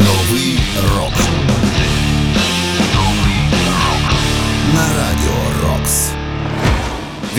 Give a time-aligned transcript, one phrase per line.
[0.00, 0.58] Новий
[0.96, 1.59] рок.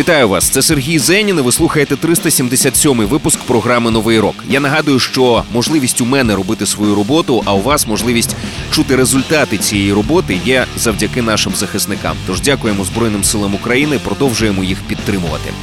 [0.01, 0.49] Вітаю вас!
[0.49, 1.39] Це Сергій Зенін.
[1.39, 4.35] і Ви слухаєте 377-й випуск програми Новий рок.
[4.49, 8.35] Я нагадую, що можливість у мене робити свою роботу, а у вас можливість
[8.71, 12.17] чути результати цієї роботи є завдяки нашим захисникам.
[12.27, 15.53] Тож дякуємо Збройним силам України, продовжуємо їх підтримувати.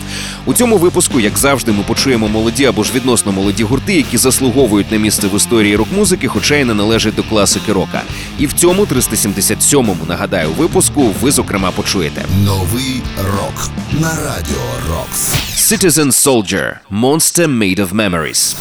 [0.44, 4.92] У цьому випуску, як завжди, ми почуємо молоді або ж відносно молоді гурти, які заслуговують
[4.92, 8.02] на місце в історії рок-музики, хоча й не належать до класики рока.
[8.38, 12.24] І в цьому 377-му, нагадаю, випуску ви зокрема почуєте.
[12.44, 13.70] Новий рок.
[14.00, 14.27] На
[15.56, 18.54] Citizen Soldier, Monster Made of Memories.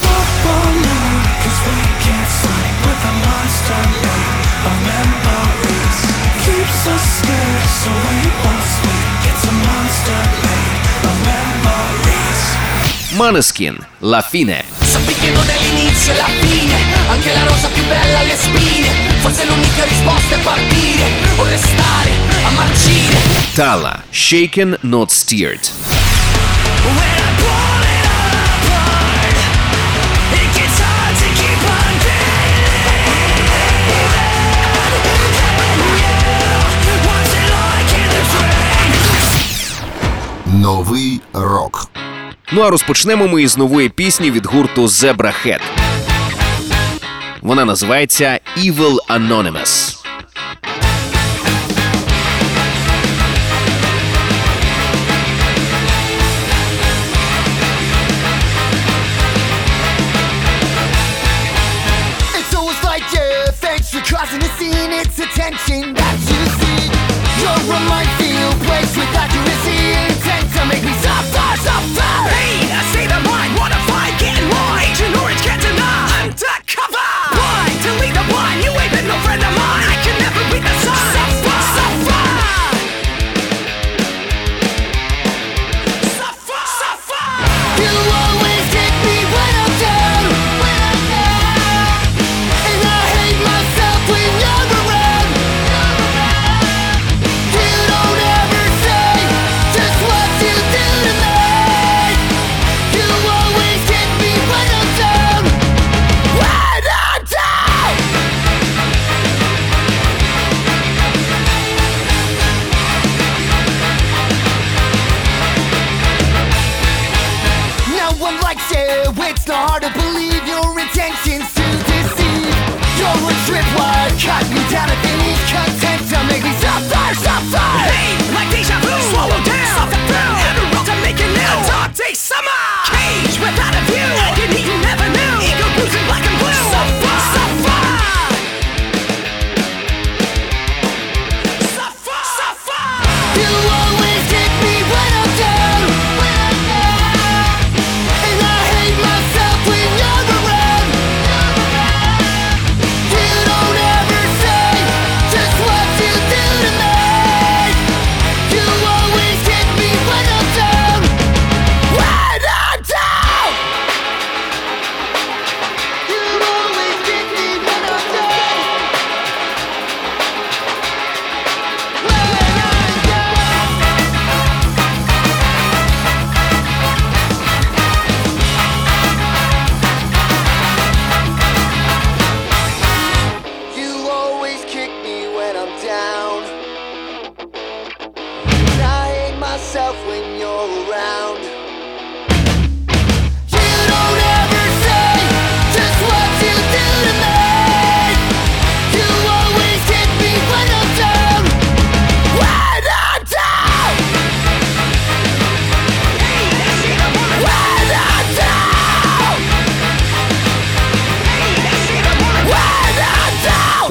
[13.17, 14.63] Maneskin, La Fine.
[14.79, 16.75] Sappi che non è l'inizio la fine,
[17.09, 21.26] anche la rosa più bella le spine, forse l'unica risposta è partire.
[23.57, 25.71] Tala– Shaken Not Steered.
[40.45, 41.89] Новий рок.
[42.51, 45.61] Ну а розпочнемо ми із нової пісні від гурту Zebra Head.
[47.41, 49.96] Вона називається Evil Anonymous.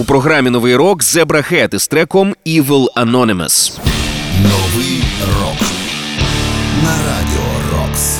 [0.06, 3.78] Програмі Новий рок Head із треком Evil Anonymous.
[4.42, 5.02] Новий
[5.40, 5.68] рок.
[6.84, 8.18] На радіо Рокс.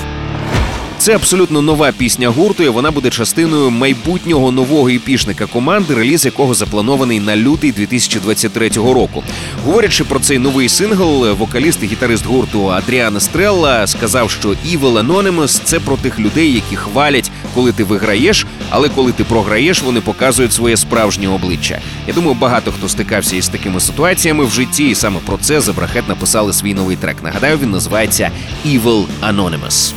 [0.99, 6.55] Це абсолютно нова пісня гурту, і вона буде частиною майбутнього нового епішника команди, реліз якого
[6.55, 9.23] запланований на лютий 2023 року.
[9.65, 15.61] Говорячи про цей новий сингл, вокаліст і гітарист гурту Адріан Стрелла сказав, що Evil Anonymous–
[15.65, 20.53] це про тих людей, які хвалять, коли ти виграєш, але коли ти програєш, вони показують
[20.53, 21.81] своє справжнє обличчя.
[22.07, 26.09] Я думаю, багато хто стикався із такими ситуаціями в житті, і саме про це Забрахет
[26.09, 27.23] написали свій новий трек.
[27.23, 28.31] Нагадаю, він називається
[28.67, 29.93] Evil Anonymous.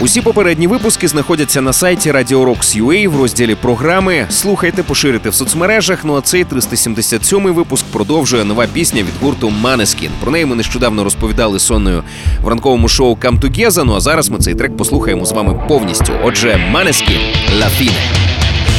[0.00, 4.26] Усі попередні випуски знаходяться на сайті Radio Rocks.ua в розділі програми.
[4.30, 6.04] Слухайте, поширите в соцмережах.
[6.04, 10.08] Ну а цей 377-й випуск продовжує нова пісня від гурту Maneskin.
[10.20, 12.02] Про неї ми нещодавно розповідали сонною
[12.42, 16.12] в ранковому шоу Come Together, Ну а зараз ми цей трек послухаємо з вами повністю.
[16.24, 17.20] Отже, Maneskin–
[17.60, 18.24] La Fine.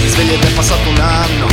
[0.04, 1.48] Mi svegli ed è passato un anno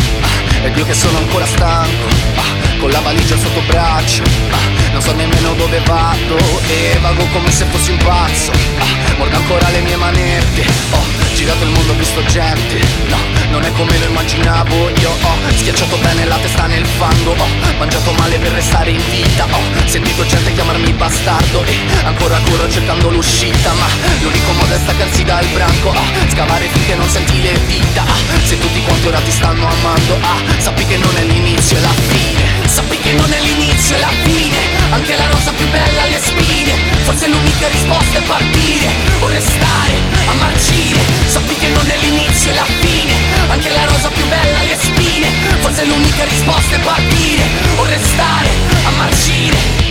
[0.67, 2.07] Ed io che sono ancora stanco
[2.37, 4.25] ah, Con la valigia sotto braccio.
[4.51, 6.37] Ah, Non so nemmeno dove vado
[6.67, 8.51] E vago come se fossi un pazzo.
[8.51, 10.67] Ah, Mordo ancora le mie manette.
[10.91, 10.99] Ho
[11.33, 12.81] girato il mondo, visto gente.
[13.07, 13.19] No,
[13.51, 15.11] non è come lo immaginavo Io.
[15.11, 17.31] Ho schiacciato bene la testa nel fango.
[17.39, 17.47] Ho
[17.79, 19.45] mangiato male per restare in vita.
[19.45, 23.73] Ho sentito gente chiamarmi bastardo E ancora corro cercando l'uscita.
[23.75, 23.87] Ma
[24.23, 25.95] l'unico modo è staccarsi dal branco.
[26.33, 28.03] Scavare finché non senti le dita.
[28.03, 30.19] Ah, Se tutti quanti ora ti stanno amando.
[30.21, 32.32] Ah, Sappi che non è l'inizio, è la fine
[32.73, 34.57] Sappi che non è l'inizio, è la fine.
[34.93, 36.73] Anche la rosa più bella ha le spine.
[37.05, 38.89] Forse l'unica risposta è partire.
[39.21, 39.93] O restare
[40.27, 40.99] a marcire.
[41.27, 43.13] Sappi che non è l'inizio, è la fine.
[43.49, 45.29] Anche la rosa più bella ha le spine.
[45.61, 47.45] Forse l'unica risposta è partire.
[47.77, 48.49] O restare
[48.85, 49.82] a marcire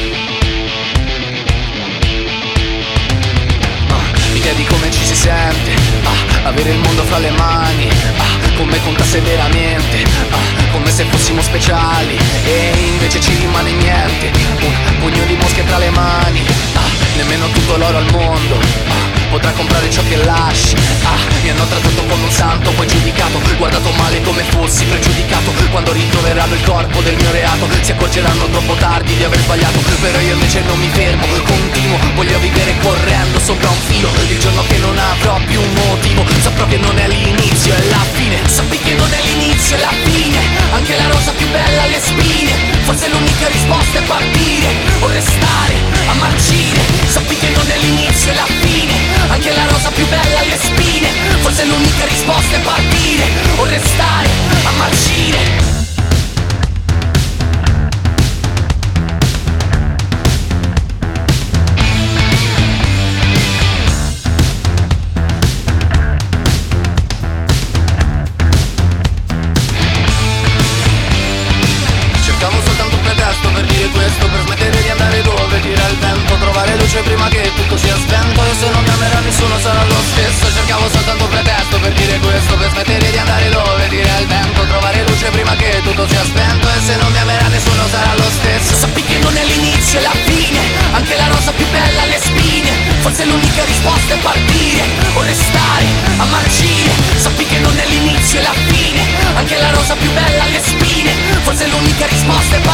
[4.51, 5.71] Mi chiedi come ci si sente.
[6.03, 7.87] Ah, Avere il mondo fra le mani.
[8.17, 10.03] Ah, Con me contasse veramente.
[10.29, 12.17] Ah, Come se fossimo speciali.
[12.43, 14.29] E invece ci rimane niente.
[14.59, 16.41] Un pugno di mosche tra le mani.
[16.73, 16.81] Ah,
[17.15, 18.90] Nemmeno tutto l'oro al mondo
[19.31, 20.75] Potrà comprare ciò che lasci.
[21.03, 25.93] Ah, Mi hanno trattato come un santo Poi giudicato Guardato male come fossi pregiudicato Quando
[25.93, 30.33] ritroveranno il corpo del mio reato Si accorgeranno troppo tardi di aver sbagliato Però io
[30.33, 34.97] invece non mi fermo Continuo Voglio vivere correndo sopra un filo Il giorno che non
[34.97, 39.11] avrò più un motivo Saprò che non è l'inizio, è la fine Sappi che non
[39.11, 40.39] è l'inizio, è la fine
[40.73, 42.51] Anche la rosa più bella ha le spine
[42.83, 44.67] Forse l'unica risposta è partire
[44.99, 45.75] O restare
[46.07, 50.39] a marcire Sappi che non è l'inizio, è la fine Anche la rosa più bella
[50.39, 51.09] ha le spine.
[51.41, 53.25] Forse l'unica risposta è partire.
[53.57, 54.29] O restare
[54.63, 55.60] a marcire
[102.27, 102.70] Must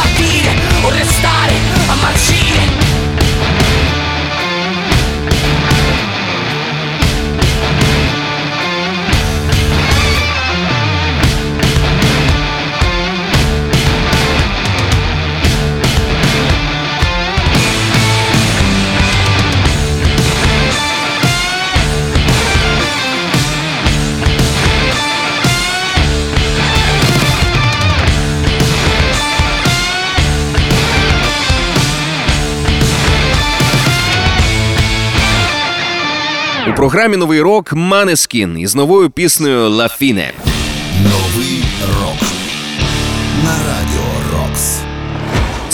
[36.78, 40.32] програмі Новий рок Манескін із новою піснею Лафіне.
[41.02, 41.97] Новий рок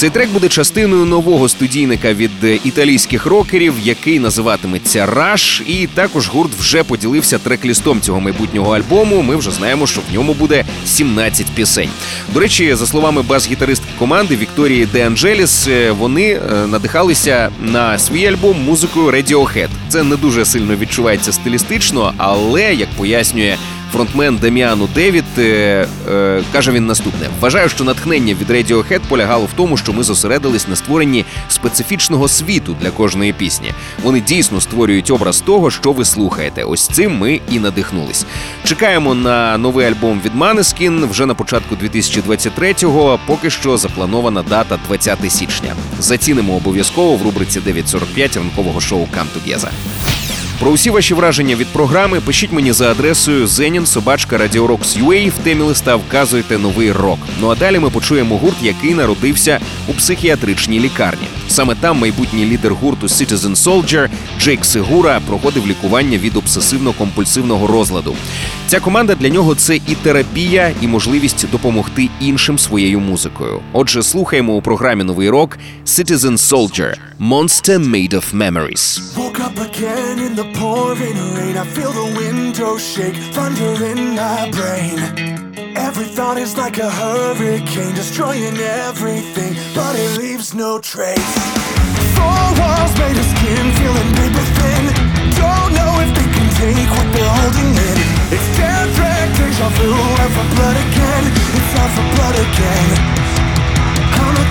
[0.04, 5.62] Цей трек буде частиною нового студійника від е, італійських рокерів, який називатиметься Rush.
[5.66, 9.22] І також гурт вже поділився трек-лістом цього майбутнього альбому.
[9.22, 11.88] Ми вже знаємо, що в ньому буде 17 пісень.
[12.34, 18.26] До речі, за словами бас-гітаристки команди Вікторії Де Анджеліс, е, вони е, надихалися на свій
[18.26, 19.68] альбом музикою Radiohead.
[19.88, 23.56] Це не дуже сильно відчувається стилістично, але як пояснює
[23.94, 25.42] фронтмен Деміану Девід е,
[26.10, 30.68] е, каже він наступне: вважаю, що натхнення від Radiohead полягало в тому, що ми зосередились
[30.68, 33.72] на створенні специфічного світу для кожної пісні.
[34.02, 36.64] Вони дійсно створюють образ того, що ви слухаєте.
[36.64, 38.26] Ось цим ми і надихнулись.
[38.64, 43.18] Чекаємо на новий альбом від Maneskin вже на початку 2023-го.
[43.26, 45.74] Поки що запланована дата 20 січня.
[45.98, 49.70] Зацінимо обов'язково в рубриці 9.45 ранкового шоу Come Together.
[50.60, 56.58] Про усі ваші враження від програми пишіть мені за адресою zenin.radiorocks.ua в темі листа вказуйте
[56.58, 57.18] новий рок.
[57.40, 61.26] Ну а далі ми почуємо гурт, який народився у психіатричній лікарні.
[61.48, 64.08] Саме там майбутній лідер гурту Citizen Soldier
[64.40, 68.16] Джейк Сигура проходив лікування від обсесивно-компульсивного розладу.
[68.66, 73.60] Ця команда для нього це і терапія, і можливість допомогти іншим своєю музикою.
[73.72, 79.00] Отже, слухаємо у програмі Новий рок Citizen Soldier– Monster Made of Memories.
[79.44, 81.58] Up again in the pouring rain.
[81.58, 84.96] I feel the window shake, thunder in my brain.
[85.76, 88.56] Every thought is like a hurricane, destroying
[88.88, 91.34] everything, but it leaves no trace.
[92.16, 94.84] Four walls made of skin, feeling paper thin.
[95.36, 97.98] Don't know if they can take what they're holding in.
[98.32, 98.96] It's death
[99.36, 99.92] deja vu,
[100.24, 101.24] out for blood again.
[101.52, 103.23] It's out for blood again.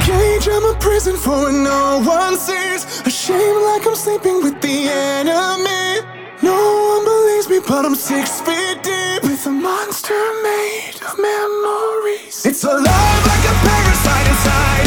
[0.04, 2.84] Cage, I'm a prison for when no one sees.
[3.06, 6.06] A shame like I'm sleeping with the enemy.
[6.42, 6.60] No
[6.92, 12.46] one believes me, but I'm six feet deep with a monster made of memories.
[12.46, 14.83] It's alive like a parasite inside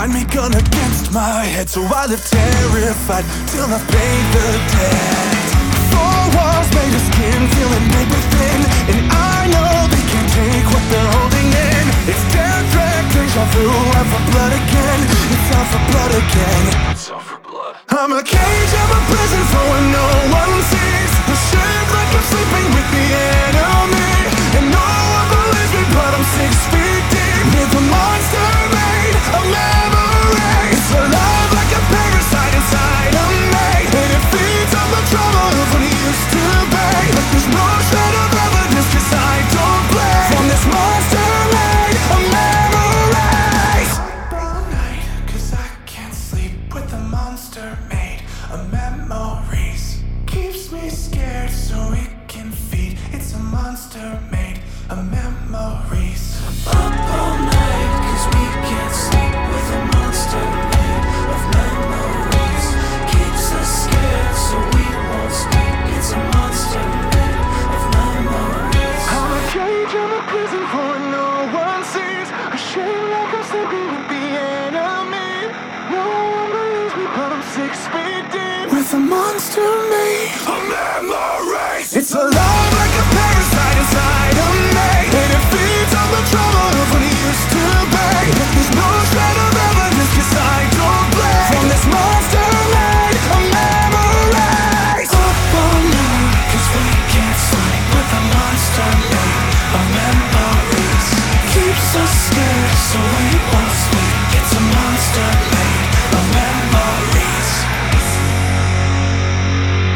[0.00, 5.50] beside me, gun against my head, so I live terrified till I pay the debt.
[5.92, 8.60] Four walls made of skin, feeling big within,
[8.92, 11.84] and I know they can't take what they're holding in.
[12.08, 13.66] It's death threat, deja vu,
[13.98, 15.00] out for blood again.
[15.34, 16.64] It's out for blood again.
[16.92, 21.12] It's all for blood I'm a cage, I'm a prison for when no one sees.
[21.28, 23.79] The shame like I'm sleeping with the enemy.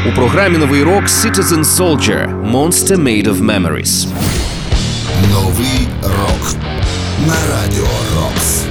[0.09, 4.07] У програмі новий рок Citizen Soldier Monster Made of Memories.
[5.31, 6.55] Новий рок
[7.27, 8.65] на радіо Рокс.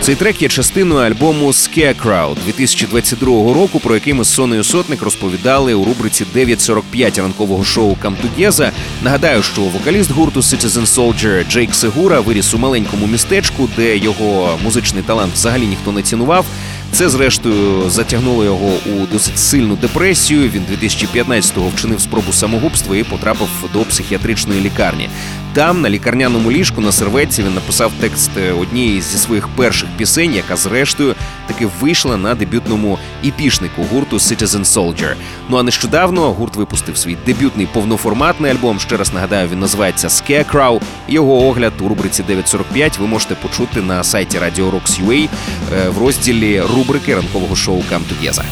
[0.00, 5.74] Цей трек є частиною альбому Scarecrow 2022 року, про який ми з Сонею Сотник розповідали
[5.74, 8.72] у рубриці 9.45 ранкового шоу Камтугєза.
[9.02, 15.02] Нагадаю, що вокаліст гурту Citizen Soldier Джейк Сегура виріс у маленькому містечку, де його музичний
[15.02, 16.46] талант взагалі ніхто не цінував.
[16.94, 20.48] Це, зрештою, затягнуло його у досить сильну депресію.
[20.48, 25.08] Він 2015-го вчинив спробу самогубства і потрапив до психіатричної лікарні.
[25.54, 30.34] Там, на лікарняному ліжку на серветці, він написав текст е, однієї зі своїх перших пісень,
[30.34, 31.14] яка зрештою
[31.46, 35.14] таки вийшла на дебютному іпішнику гурту Citizen Soldier.
[35.48, 38.80] Ну а нещодавно гурт випустив свій дебютний повноформатний альбом.
[38.80, 40.80] Ще раз нагадаю, він називається Scarecrow.
[41.08, 45.28] Його огляд у рубриці 945 ви можете почути на сайті Radio Rocks UA
[45.74, 48.44] е, в розділі рубрики ранкового шоу Come Together.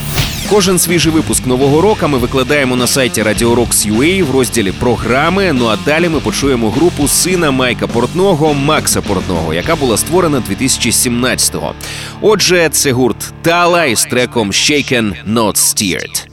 [0.50, 5.52] Кожен свіжий випуск нового року ми викладаємо на сайті Radio Rocks UA в розділі програми.
[5.52, 11.74] Ну а далі ми почуємо групу сина Майка Портного Макса Портного, яка була створена 2017-го.
[12.20, 16.31] Отже, це гурт Тала із треком Shaken Not Steered.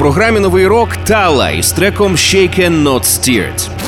[0.00, 3.79] Програмі новий рок Тала із треком Shaken Not Steered.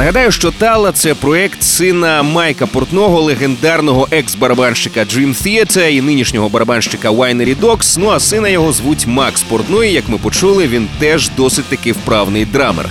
[0.00, 7.10] Нагадаю, що Тала це проект сина Майка Портного, легендарного екс-барабанщика Dream Theater і нинішнього барабанщика
[7.10, 7.96] Winery Dogs.
[7.98, 9.92] Ну а сина його звуть Макс Портной.
[9.92, 12.88] Як ми почули, він теж досить таки вправний драмер.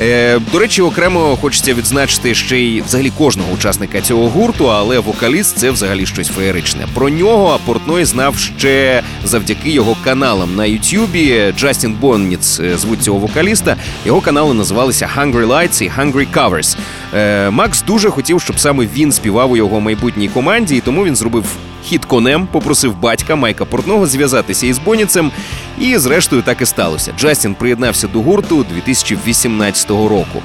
[0.00, 5.58] Е, до речі, окремо хочеться відзначити ще й взагалі кожного учасника цього гурту, але вокаліст
[5.58, 6.86] це взагалі щось феєричне.
[6.94, 11.52] Про нього Портной знав ще завдяки його каналам на Ютубі.
[11.58, 13.76] Джастін Бонніц е, звуть цього вокаліста.
[14.06, 16.76] Його канали називалися Hungry Lights і Hungry Covers.
[17.14, 21.16] Е, Макс дуже хотів, щоб саме він співав у його майбутній команді, і тому він
[21.16, 21.44] зробив
[21.84, 25.30] хід конем, попросив батька Майка Портного зв'язатися із Боніцем.
[25.80, 27.12] І зрештою так і сталося.
[27.18, 30.42] Джастін приєднався до гурту 2018 року.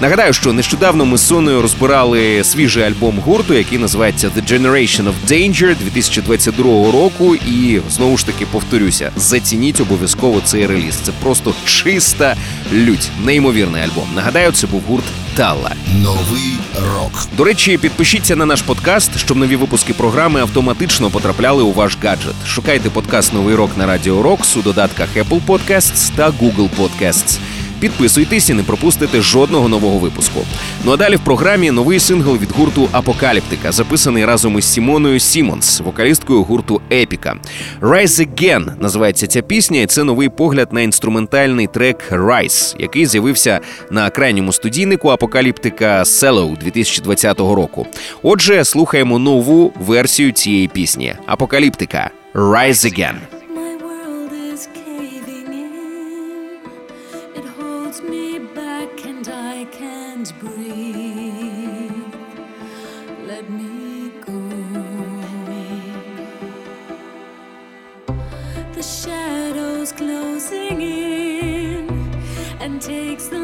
[0.00, 5.14] Нагадаю, що нещодавно ми з Соною розбирали свіжий альбом гурту, який називається The Generation of
[5.28, 7.34] Danger 2022 року.
[7.34, 10.94] І знову ж таки повторюся: зацініть обов'язково цей реліз.
[10.94, 12.36] Це просто чиста
[12.72, 13.10] лють.
[13.24, 14.08] Неймовірний альбом.
[14.14, 15.72] Нагадаю, це був гурт Талла.
[16.02, 16.58] Новий
[16.94, 17.12] рок.
[17.36, 22.34] До речі, підпишіться на наш подкаст, щоб нові випуски програми автоматично потрапляли у ваш гаджет.
[22.46, 27.38] Шукайте подкаст Новий рок на Радіо Рокс у додатках Apple Podcasts та Google Podcasts.
[27.80, 30.40] Підписуйтесь і не пропустите жодного нового випуску.
[30.84, 35.80] Ну а далі в програмі новий сингл від гурту Апокаліптика, записаний разом із Сімоною Сімонс,
[35.80, 37.36] вокалісткою гурту Епіка.
[37.80, 43.60] Rise Again називається ця пісня, і це новий погляд на інструментальний трек Rise, який з'явився
[43.90, 47.86] на крайньому студійнику Апокаліптика Cello 2020 року.
[48.22, 53.39] Отже, слухаємо нову версію цієї пісні Апокаліптика Rise Again.
[68.80, 71.86] The shadows closing in
[72.60, 73.39] and takes the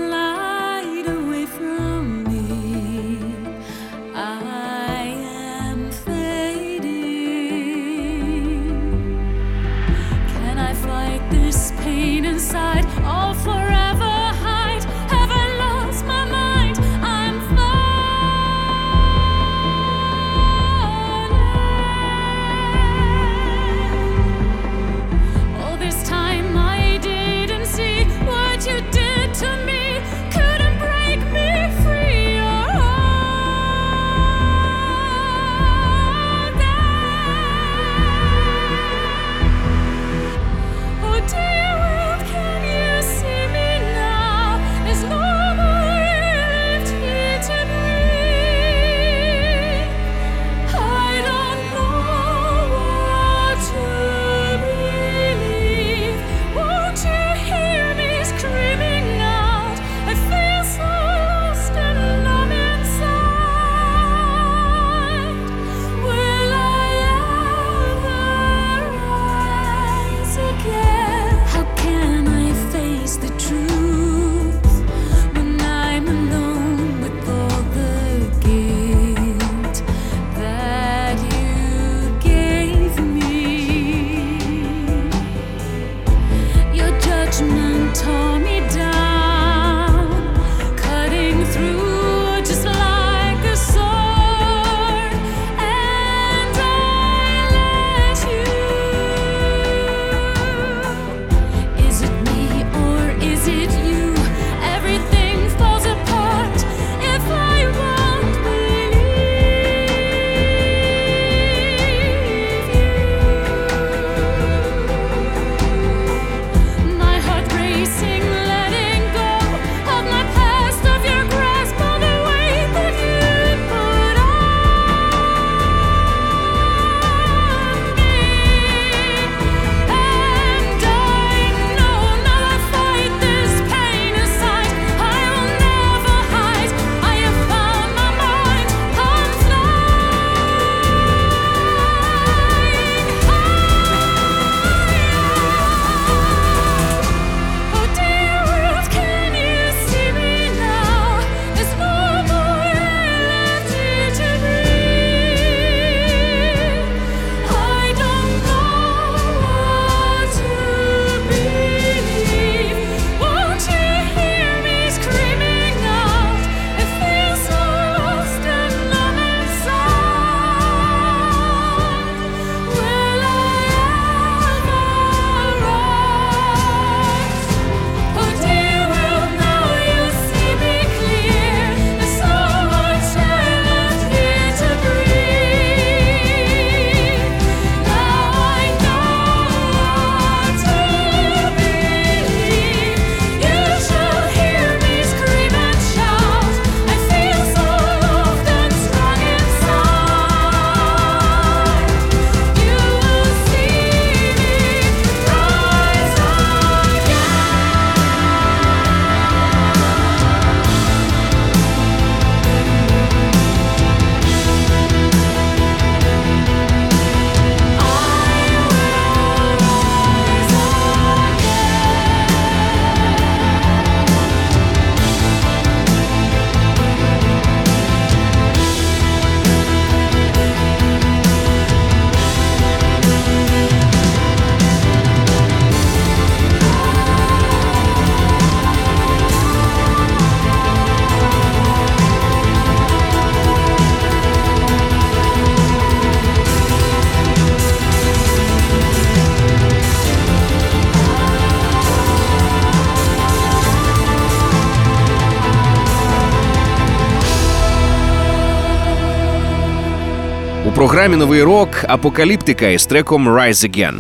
[260.76, 263.94] програмі новий рок Апокаліптика із треком Rise Again.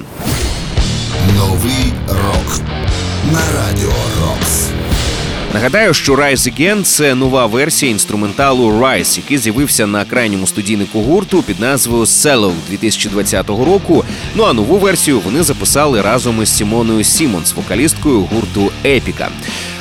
[1.36, 2.60] Новий рок
[3.32, 4.68] на радіо Рокс.
[5.54, 11.42] Нагадаю, що Rise Again– це нова версія інструменталу Rise, який з'явився на крайньому студійнику гурту
[11.42, 14.04] під назвою Cell-0 2020 року.
[14.34, 19.28] Ну а нову версію вони записали разом із Сімоною Сімонс, вокалісткою гурту Епіка.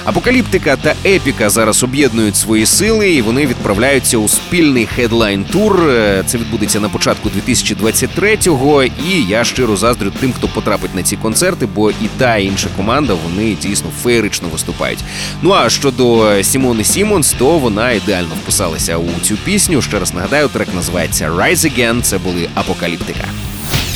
[0.05, 5.89] Апокаліптика та Епіка зараз об'єднують свої сили, і вони відправляються у спільний хедлайн-тур.
[5.89, 8.83] Е, Це відбудеться на початку 2023-го.
[8.83, 12.67] І я щиро заздрю тим, хто потрапить на ці концерти, бо і та і інша
[12.75, 14.99] команда вони дійсно феєрично виступають.
[15.41, 19.81] Ну а щодо Сімони Сімонс, то вона ідеально вписалася у цю пісню.
[19.81, 22.01] Ще раз нагадаю, трек називається Rise Again.
[22.01, 23.25] Це були Апокаліптика.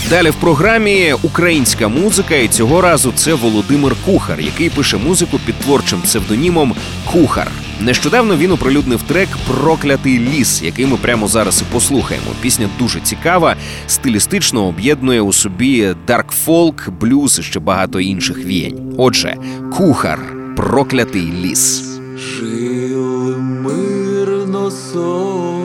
[0.10, 5.56] Далі в програмі українська музика, і цього разу це Володимир Кухар, який пише музику під
[5.56, 6.76] творчим псевдонімом
[7.12, 7.52] Кухар.
[7.82, 12.28] Нещодавно він оприлюднив трек Проклятий ліс, який ми прямо зараз і послухаємо.
[12.42, 13.56] Пісня дуже цікава,
[13.88, 18.94] стилістично об'єднує у собі dark folk, блюз і ще багато інших віянь.
[18.98, 19.36] Отже,
[19.78, 20.20] кухар,
[20.56, 21.84] проклятий ліс.
[22.18, 25.59] Жили мирно собі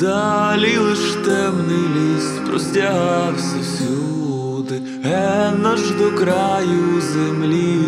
[0.00, 7.78] далі лиш темний ліс простягався всюди, ген аж до краю землі.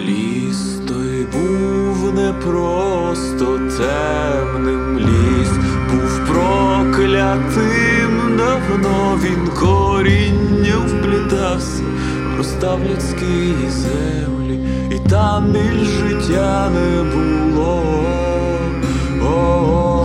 [0.00, 5.50] Ліс той був не просто темним, ліс
[5.90, 11.82] був проклятим, давно він коріння вплітався,
[12.38, 14.58] ростав людські землі,
[14.90, 18.21] і там біль життя не було.
[19.24, 19.28] oh.
[19.28, 20.01] oh.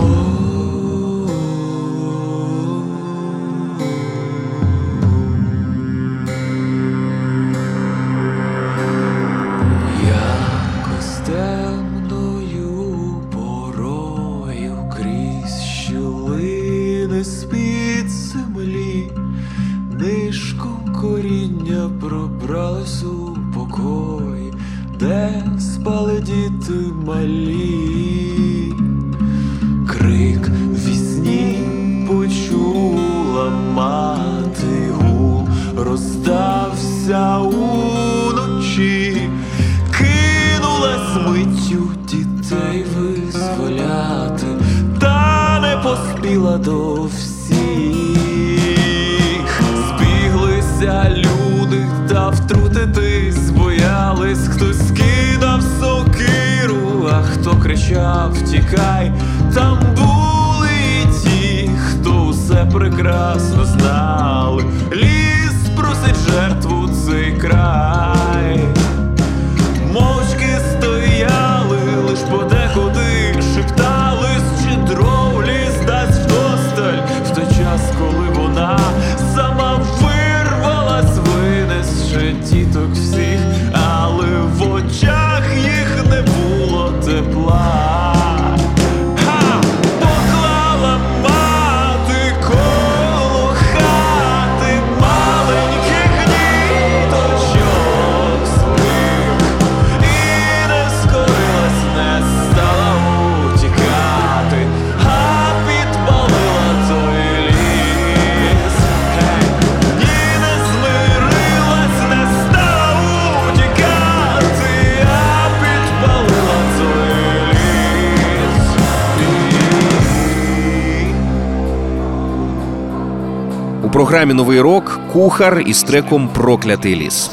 [124.18, 127.30] Програмі Новий рок Кухар із треком Проклятий ліс.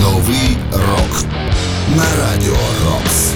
[0.00, 1.24] Новий рок
[1.96, 3.32] на радіо Рокс.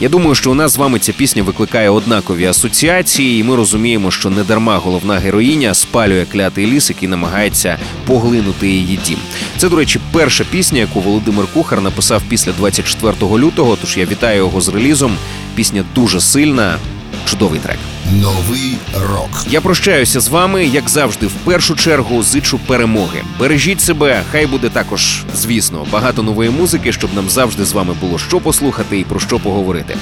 [0.00, 4.10] Я думаю, що у нас з вами ця пісня викликає однакові асоціації, і ми розуміємо,
[4.10, 9.18] що недарма головна героїня спалює клятий ліс, який намагається поглинути її дім.
[9.56, 13.76] Це, до речі, перша пісня, яку Володимир Кухар написав після 24 лютого.
[13.80, 15.16] Тож я вітаю його з релізом.
[15.54, 16.78] Пісня дуже сильна,
[17.24, 17.78] чудовий трек.
[18.12, 18.78] Новий
[19.10, 19.46] рок.
[19.50, 23.22] Я прощаюся з вами, як завжди, в першу чергу зичу перемоги.
[23.38, 28.18] Бережіть себе, хай буде також, звісно, багато нової музики, щоб нам завжди з вами було
[28.18, 29.96] що послухати і про що поговорити.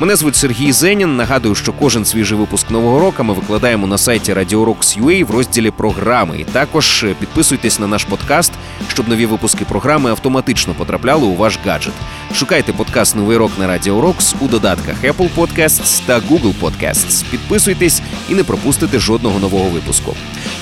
[0.00, 1.16] Мене звуть Сергій Зенін.
[1.16, 5.70] Нагадую, що кожен свіжий випуск нового року ми викладаємо на сайті Radio Rocks.ua в розділі
[5.70, 6.38] програми.
[6.40, 8.52] І також е, підписуйтесь на наш подкаст,
[8.88, 11.94] щоб нові випуски програми автоматично потрапляли у ваш гаджет.
[12.34, 17.24] Шукайте подкаст Новий рок на Radio Rocks у додатках Apple Podcasts та Google Podcasts.
[17.48, 20.14] Підписуйтесь і не пропустите жодного нового випуску.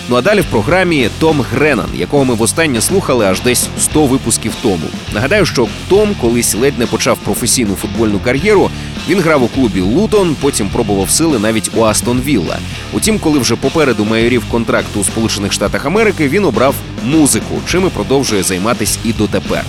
[0.09, 4.53] Ну а далі в програмі Том Гренан, якого ми востаннє слухали аж десь 100 випусків
[4.62, 4.87] тому.
[5.14, 8.70] Нагадаю, що Том колись ледь не почав професійну футбольну кар'єру.
[9.09, 12.59] Він грав у клубі Лутон, потім пробував сили навіть у Астон Вілла.
[12.92, 17.90] Утім, коли вже попереду майорів контракту у Сполучених Штатах Америки, він обрав музику, чим і
[17.90, 19.64] продовжує займатись і дотепер.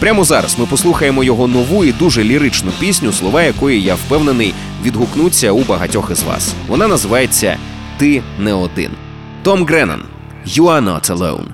[0.00, 5.50] Прямо зараз ми послухаємо його нову і дуже ліричну пісню, слова якої я впевнений відгукнуться
[5.50, 6.54] у багатьох із вас.
[6.68, 7.58] Вона називається
[7.98, 8.90] Ти не один.
[9.42, 10.02] Том Греннан
[10.46, 11.46] You are not alone.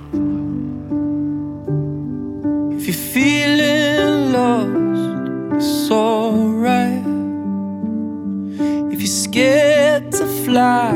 [2.77, 5.25] If you're feeling lost,
[5.57, 7.05] it's alright.
[8.93, 10.91] If you're scared to fly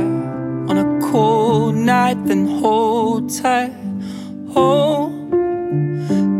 [0.70, 3.74] on a cold night, then hold tight.
[4.56, 5.12] Oh,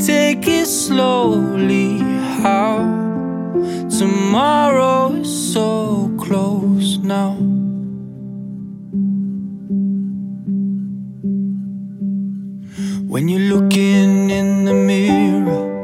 [0.10, 2.00] take it slowly.
[2.42, 3.01] How
[3.90, 7.34] tomorrow is so close now.
[13.12, 15.84] When you're looking in the mirror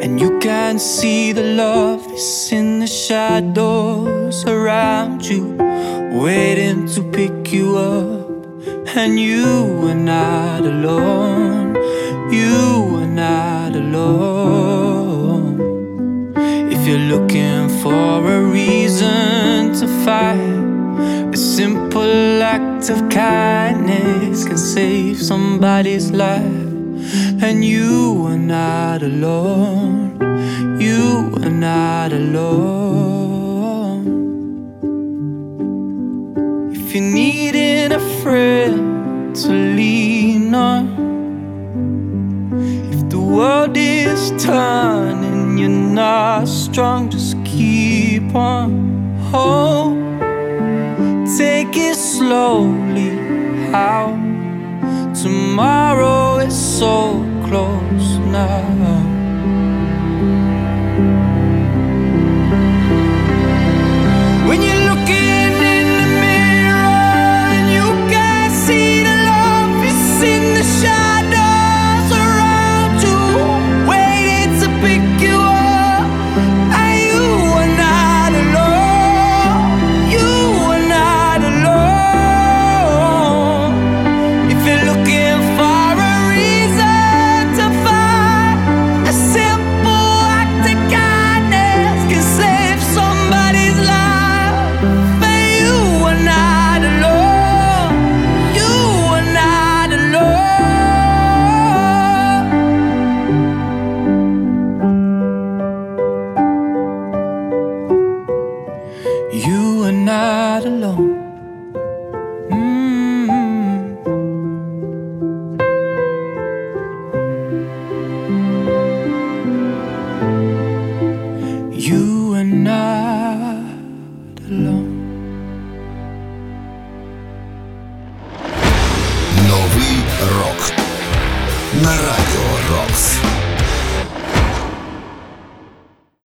[0.00, 5.56] and you can't see the love is in the shadows around you,
[6.12, 8.30] waiting to pick you up.
[8.96, 11.74] And you are not alone,
[12.32, 14.49] you are not alone.
[16.90, 26.10] You're looking for a reason to fight, a simple act of kindness can save somebody's
[26.10, 26.42] life.
[27.46, 30.18] And you are not alone.
[30.80, 32.50] You are not alone.
[36.74, 40.88] If you're needing a friend to lean on,
[42.92, 45.29] if the world is turning,
[45.94, 49.18] not strong, just keep on.
[49.32, 49.94] Oh,
[51.36, 53.10] take it slowly.
[53.72, 54.14] How
[55.14, 58.79] tomorrow is so close now.